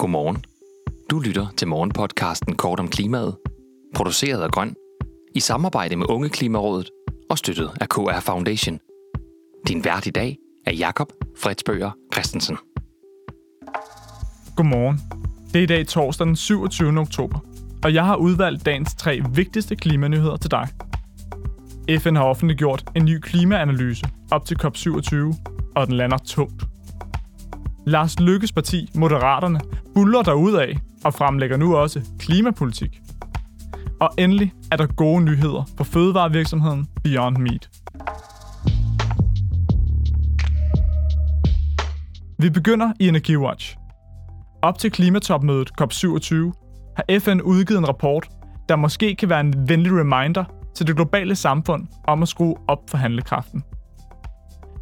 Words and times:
Godmorgen. 0.00 0.44
Du 1.10 1.18
lytter 1.18 1.46
til 1.56 1.68
morgenpodcasten 1.68 2.56
Kort 2.56 2.80
om 2.80 2.88
klimaet, 2.88 3.36
produceret 3.94 4.42
af 4.42 4.50
Grøn, 4.50 4.74
i 5.34 5.40
samarbejde 5.40 5.96
med 5.96 6.06
Unge 6.10 6.28
Klimarådet 6.28 6.90
og 7.30 7.38
støttet 7.38 7.70
af 7.80 7.88
KR 7.88 8.20
Foundation. 8.20 8.78
Din 9.68 9.84
vært 9.84 10.06
i 10.06 10.10
dag 10.10 10.36
er 10.66 10.72
Jakob 10.72 11.12
Fredsbøger 11.42 11.90
Christensen. 12.12 12.56
Godmorgen. 14.56 15.00
Det 15.52 15.58
er 15.58 15.62
i 15.62 15.66
dag 15.66 15.86
torsdag 15.86 16.26
den 16.26 16.36
27. 16.36 16.98
oktober, 16.98 17.38
og 17.84 17.94
jeg 17.94 18.04
har 18.04 18.16
udvalgt 18.16 18.66
dagens 18.66 18.94
tre 18.94 19.20
vigtigste 19.34 19.76
klimanyheder 19.76 20.36
til 20.36 20.50
dig. 20.50 20.68
FN 22.00 22.16
har 22.16 22.24
offentliggjort 22.24 22.84
en 22.96 23.04
ny 23.04 23.18
klimaanalyse 23.18 24.06
op 24.30 24.44
til 24.44 24.56
COP27, 24.64 25.16
og 25.76 25.86
den 25.86 25.96
lander 25.96 26.18
tungt. 26.18 26.69
Lars 27.86 28.20
Lykkes 28.20 28.52
parti, 28.52 28.90
Moderaterne, 28.94 29.60
buller 29.94 30.58
af 30.58 30.76
og 31.04 31.14
fremlægger 31.14 31.56
nu 31.56 31.76
også 31.76 32.00
klimapolitik. 32.18 33.00
Og 34.00 34.10
endelig 34.18 34.52
er 34.72 34.76
der 34.76 34.86
gode 34.86 35.22
nyheder 35.24 35.68
for 35.76 35.84
fødevarevirksomheden 35.84 36.86
Beyond 37.04 37.36
Meat. 37.36 37.70
Vi 42.38 42.50
begynder 42.50 42.92
i 43.00 43.08
EnergiWatch. 43.08 43.76
Op 44.62 44.78
til 44.78 44.90
klimatopmødet 44.90 45.70
COP27 45.80 46.34
har 46.96 47.18
FN 47.18 47.40
udgivet 47.40 47.78
en 47.78 47.88
rapport, 47.88 48.28
der 48.68 48.76
måske 48.76 49.14
kan 49.14 49.28
være 49.28 49.40
en 49.40 49.68
venlig 49.68 49.92
reminder 49.92 50.44
til 50.74 50.86
det 50.86 50.96
globale 50.96 51.36
samfund 51.36 51.86
om 52.08 52.22
at 52.22 52.28
skrue 52.28 52.56
op 52.68 52.78
for 52.90 52.98
handlekraften. 52.98 53.62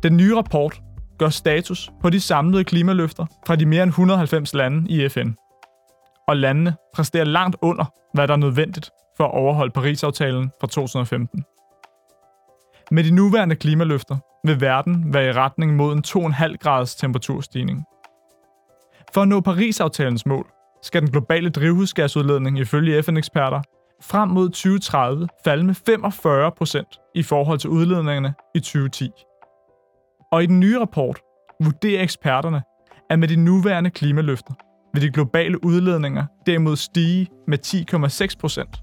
Den 0.03 0.17
nye 0.17 0.37
rapport 0.37 0.83
gør 1.19 1.29
status 1.29 1.91
på 2.03 2.11
de 2.11 2.21
samlede 2.21 2.65
klimaløfter 2.65 3.27
fra 3.47 3.57
de 3.57 3.67
mere 3.67 3.83
end 3.83 3.91
190 3.91 4.55
lande 4.55 4.91
i 4.91 5.09
FN. 5.09 5.31
Og 6.29 6.37
landene 6.37 6.75
præsterer 6.95 7.25
langt 7.25 7.57
under, 7.63 7.85
hvad 8.15 8.29
der 8.29 8.35
er 8.35 8.39
nødvendigt 8.39 8.91
for 9.17 9.25
at 9.25 9.35
overholde 9.35 9.73
Paris-aftalen 9.73 10.51
fra 10.61 10.67
2015. 10.67 11.45
Med 12.91 13.05
de 13.05 13.11
nuværende 13.11 13.57
klimaløfter 13.57 14.17
vil 14.45 14.61
verden 14.61 15.15
være 15.15 15.29
i 15.29 15.33
retning 15.33 15.77
mod 15.77 15.93
en 15.93 16.05
2,5 16.07 16.57
graders 16.57 16.95
temperaturstigning. 16.95 17.85
For 19.15 19.23
at 19.23 19.29
nå 19.29 19.41
Paris-aftalens 19.41 20.27
mål, 20.27 20.47
skal 20.83 21.03
den 21.03 21.11
globale 21.11 21.51
drivhusgasudledning 21.51 22.59
ifølge 22.59 23.03
FN-eksperter 23.03 23.63
frem 24.03 24.29
mod 24.29 24.49
2030 24.49 25.29
falde 25.45 25.65
med 25.65 25.75
45 25.75 26.53
procent 26.53 27.01
i 27.15 27.23
forhold 27.23 27.59
til 27.59 27.71
udledningerne 27.71 28.35
i 28.55 28.61
2010. 28.61 29.11
Og 30.33 30.43
i 30.43 30.47
den 30.47 30.61
nye 30.61 30.81
rapport 30.81 31.19
vurderer 31.65 32.03
eksperterne, 32.03 32.63
at 33.11 33.19
med 33.19 33.29
de 33.29 33.37
nuværende 33.37 33.91
klimaløfter 33.91 34.55
vil 34.95 35.03
de 35.03 35.11
globale 35.11 35.65
udledninger 35.65 36.25
derimod 36.47 36.77
stige 36.77 37.29
med 37.47 37.59
10,6 37.67 38.41
procent. 38.41 38.77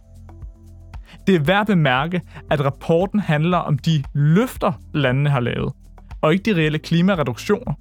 Det 1.28 1.36
er 1.36 1.40
værd 1.40 1.62
at 1.62 1.68
bemærke, 1.68 2.22
at 2.52 2.66
rapporten 2.66 3.20
handler 3.20 3.58
om 3.58 3.78
de 3.78 4.04
løfter, 4.14 4.72
landene 4.94 5.30
har 5.30 5.40
lavet, 5.40 5.74
og 6.22 6.34
ikke 6.34 6.52
de 6.52 6.56
reelle 6.56 6.80
klimareduktioner. 6.80 7.74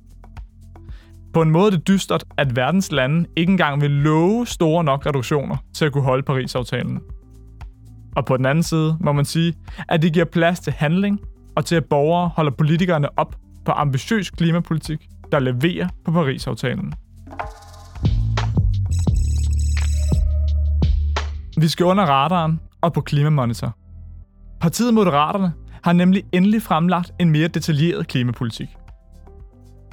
På 1.35 1.43
en 1.43 1.51
måde 1.51 1.67
er 1.67 1.71
det 1.71 1.89
dystert, 1.89 2.25
at 2.37 2.57
verdens 2.57 2.93
lande 2.93 3.29
ikke 3.37 3.51
engang 3.51 3.81
vil 3.81 3.91
love 3.91 4.47
store 4.47 4.85
nok 4.85 5.07
reduktioner 5.07 5.57
til 5.75 5.85
at 5.85 5.93
kunne 5.93 6.05
holde 6.05 6.23
Paris-aftalen. 6.23 7.01
Og 8.17 8.25
på 8.27 8.37
den 8.37 8.47
anden 8.47 8.63
side 8.63 8.97
må 9.01 9.13
man 9.13 9.25
sige, 9.25 9.55
at 9.89 10.03
det 10.03 10.13
giver 10.13 10.25
plads 10.25 10.61
til 10.61 10.73
handling 10.73 11.21
og 11.57 11.65
til 11.65 11.77
at 11.77 11.85
borgere 11.85 12.29
holder 12.29 12.53
politikerne 12.53 13.19
op 13.19 13.37
på 13.65 13.73
ambitiøs 13.73 14.31
klimapolitik, 14.31 15.09
der 15.33 15.39
leverer 15.39 15.89
på 16.05 16.13
Paris-aftalen. 16.13 16.93
Vi 21.59 21.69
skal 21.69 21.87
under 21.87 22.05
radaren 22.05 22.61
og 22.83 22.93
på 22.93 23.01
Klimamonitor. 23.01 23.77
Partiet 24.61 24.95
Moderaterne 24.95 25.53
har 25.83 25.93
nemlig 25.93 26.23
endelig 26.33 26.63
fremlagt 26.63 27.13
en 27.21 27.31
mere 27.31 27.49
detaljeret 27.49 28.09
klimapolitik. 28.09 28.69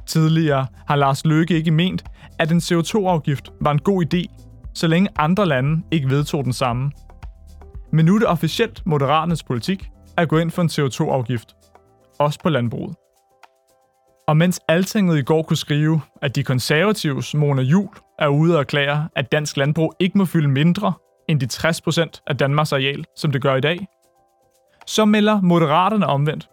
Tidligere 0.08 0.68
har 0.88 0.96
Lars 0.96 1.26
Løkke 1.26 1.56
ikke 1.56 1.72
ment, 1.72 2.03
at 2.40 2.52
en 2.52 2.58
CO2-afgift 2.58 3.52
var 3.62 3.72
en 3.72 3.80
god 3.80 4.14
idé, 4.14 4.26
så 4.74 4.88
længe 4.88 5.09
andre 5.16 5.46
lande 5.46 5.84
ikke 5.92 6.09
vedtog 6.09 6.44
den 6.44 6.53
samme. 6.53 6.92
Men 7.94 8.06
nu 8.06 8.16
er 8.16 8.20
det 8.20 8.28
officielt 8.28 8.86
Moderaternes 8.86 9.44
politik 9.44 9.90
at 10.18 10.30
gå 10.30 10.38
ind 10.38 10.52
for 10.52 10.62
en 10.62 10.70
CO2-afgift, 10.70 11.56
også 12.20 12.40
på 12.44 12.50
landbruget. 12.50 12.96
Og 14.31 14.38
mens 14.38 14.59
Altinget 14.68 15.18
i 15.18 15.22
går 15.22 15.44
kunne 15.44 15.58
skrive, 15.58 16.02
at 16.22 16.36
de 16.36 16.44
konservatives 16.44 17.36
Mona 17.36 17.62
Jul 17.62 17.90
er 18.19 18.28
ude 18.28 18.56
og 18.56 18.59
erklære, 18.59 19.09
at 19.16 19.31
dansk 19.31 19.58
landbrug 19.58 19.94
ikke 20.00 20.18
må 20.18 20.25
fylde 20.25 20.47
mindre 20.47 20.94
end 21.30 21.40
de 21.40 21.47
60% 21.53 22.24
af 22.28 22.38
Danmarks 22.38 22.74
areal, 22.74 23.06
som 23.16 23.31
det 23.31 23.41
gør 23.41 23.56
i 23.56 23.62
dag, 23.62 23.88
så 24.88 25.06
melder 25.06 25.41
Moderaterne 25.41 26.06
omvendt, 26.06 26.50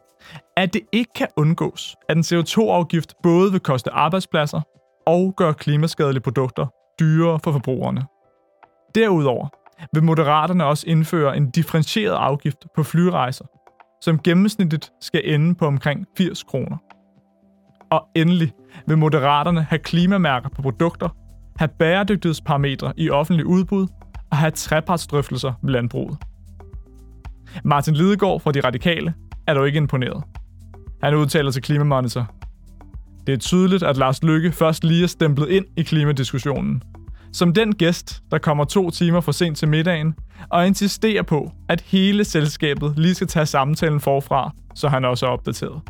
at 0.56 0.74
det 0.74 0.80
ikke 0.92 1.10
kan 1.14 1.26
undgås, 1.36 1.96
at 2.08 2.16
en 2.16 2.22
CO2-afgift 2.22 3.14
både 3.22 3.52
vil 3.52 3.60
koste 3.60 3.90
arbejdspladser 3.90 4.60
og 5.06 5.34
gøre 5.36 5.54
klimaskadelige 5.54 6.22
produkter 6.22 6.66
dyrere 7.00 7.40
for 7.44 7.52
forbrugerne. 7.52 8.02
Derudover 8.94 9.48
vil 9.92 10.02
Moderaterne 10.02 10.64
også 10.64 10.84
indføre 10.86 11.36
en 11.36 11.50
differentieret 11.50 12.14
afgift 12.14 12.66
på 12.74 12.82
flyrejser, 12.82 13.44
som 14.00 14.18
gennemsnitligt 14.18 14.92
skal 15.00 15.22
ende 15.24 15.54
på 15.54 15.66
omkring 15.66 16.06
80 16.16 16.42
kroner. 16.42 16.76
Og 17.90 18.08
endelig 18.14 18.52
vil 18.86 18.98
Moderaterne 18.98 19.62
have 19.62 19.78
klimamærker 19.78 20.48
på 20.48 20.62
produkter, 20.62 21.08
have 21.56 21.68
bæredygtighedsparametre 21.68 22.92
i 22.96 23.10
offentlig 23.10 23.46
udbud 23.46 23.86
og 24.30 24.36
have 24.36 24.50
trepartsdrøftelser 24.50 25.52
ved 25.62 25.72
landbruget. 25.72 26.18
Martin 27.64 27.94
Lidegaard 27.94 28.40
fra 28.40 28.52
De 28.52 28.60
Radikale 28.60 29.14
er 29.46 29.54
dog 29.54 29.66
ikke 29.66 29.76
imponeret. 29.76 30.24
Han 31.02 31.14
udtaler 31.14 31.50
til 31.50 31.62
Klimamonitor. 31.62 32.30
Det 33.26 33.32
er 33.32 33.38
tydeligt, 33.38 33.82
at 33.82 33.96
Lars 33.96 34.22
Lykke 34.22 34.52
først 34.52 34.84
lige 34.84 35.02
er 35.02 35.06
stemplet 35.06 35.48
ind 35.48 35.64
i 35.76 35.82
klimadiskussionen. 35.82 36.82
Som 37.32 37.52
den 37.52 37.74
gæst, 37.74 38.22
der 38.30 38.38
kommer 38.38 38.64
to 38.64 38.90
timer 38.90 39.20
for 39.20 39.32
sent 39.32 39.58
til 39.58 39.68
middagen, 39.68 40.14
og 40.48 40.66
insisterer 40.66 41.22
på, 41.22 41.52
at 41.68 41.80
hele 41.80 42.24
selskabet 42.24 42.94
lige 42.96 43.14
skal 43.14 43.26
tage 43.26 43.46
samtalen 43.46 44.00
forfra, 44.00 44.50
så 44.74 44.88
han 44.88 45.04
også 45.04 45.26
er 45.26 45.30
opdateret. 45.30 45.80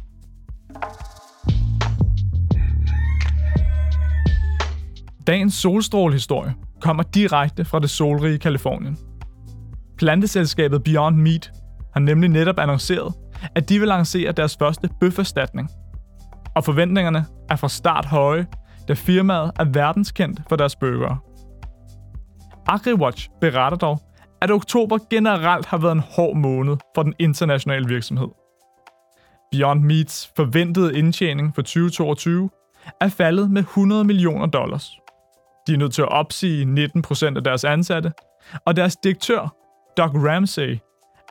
Dagens 5.29 5.55
solstrålehistorie 5.55 6.55
kommer 6.81 7.03
direkte 7.03 7.65
fra 7.65 7.79
det 7.79 7.91
solrige 7.91 8.39
Kalifornien. 8.39 8.99
Planteselskabet 9.99 10.85
Beyond 10.85 11.17
Meat 11.17 11.53
har 11.93 12.01
nemlig 12.01 12.31
netop 12.31 12.59
annonceret, 12.59 13.15
at 13.55 13.69
de 13.69 13.79
vil 13.79 13.89
lancere 13.89 14.33
deres 14.33 14.57
første 14.57 14.89
bøfferstatning. 15.01 15.69
Og 16.55 16.65
forventningerne 16.65 17.27
er 17.51 17.57
fra 17.57 17.69
start 17.69 18.05
høje, 18.05 18.47
da 18.89 18.93
firmaet 18.93 19.51
er 19.59 19.65
verdenskendt 19.65 20.41
for 20.49 20.57
deres 20.57 20.77
bøger. 20.77 21.17
AgriWatch 22.67 23.29
beretter 23.41 23.79
dog, 23.79 24.01
at 24.43 24.51
oktober 24.51 24.99
generelt 25.11 25.67
har 25.67 25.79
været 25.79 25.93
en 25.93 26.03
hård 26.17 26.37
måned 26.37 26.77
for 26.95 27.03
den 27.03 27.15
internationale 27.19 27.89
virksomhed. 27.89 28.29
Beyond 29.53 29.81
Meats 29.81 30.33
forventede 30.37 30.99
indtjening 30.99 31.55
for 31.55 31.63
2022 31.63 32.51
er 33.01 33.09
faldet 33.09 33.51
med 33.51 33.63
100 33.63 34.05
millioner 34.05 34.47
dollars. 34.47 34.99
De 35.69 35.75
er 35.75 35.79
nødt 35.79 35.95
til 35.95 36.03
at 36.03 36.09
opsige 36.09 36.65
19 36.65 37.03
procent 37.03 37.37
af 37.37 37.45
deres 37.45 37.65
ansatte, 37.65 38.13
og 38.65 38.77
deres 38.77 38.97
direktør, 38.97 39.55
Doug 39.97 40.11
Ramsey, 40.15 40.79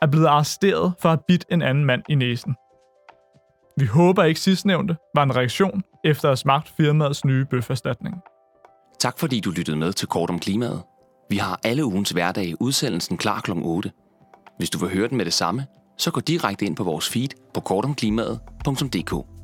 er 0.02 0.06
blevet 0.06 0.26
arresteret 0.26 0.92
for 1.00 1.08
at 1.08 1.12
have 1.18 1.24
bidt 1.28 1.44
en 1.50 1.62
anden 1.62 1.84
mand 1.84 2.02
i 2.08 2.14
næsen. 2.14 2.54
Vi 3.76 3.86
håber 3.86 4.24
ikke 4.24 4.40
sidstnævnte 4.40 4.96
var 5.14 5.22
en 5.22 5.36
reaktion 5.36 5.82
efter 6.04 6.30
at 6.30 6.38
smagt 6.38 6.72
firmaets 6.76 7.24
nye 7.24 7.44
bøferstatning. 7.44 8.16
Tak 9.00 9.18
fordi 9.18 9.40
du 9.40 9.50
lyttede 9.50 9.76
med 9.76 9.92
til 9.92 10.08
Kort 10.08 10.30
om 10.30 10.38
klimaet. 10.38 10.82
Vi 11.30 11.36
har 11.36 11.60
alle 11.64 11.84
ugens 11.84 12.10
hverdage 12.10 12.62
udsendelsen 12.62 13.16
klar 13.16 13.40
kl. 13.40 13.50
8. 13.54 13.92
Hvis 14.58 14.70
du 14.70 14.78
vil 14.78 14.94
høre 14.94 15.08
den 15.08 15.16
med 15.16 15.24
det 15.24 15.32
samme, 15.32 15.66
så 15.98 16.10
gå 16.10 16.20
direkte 16.20 16.66
ind 16.66 16.76
på 16.76 16.84
vores 16.84 17.08
feed 17.08 17.28
på 17.54 17.60
kortomklimaet.dk. 17.60 19.37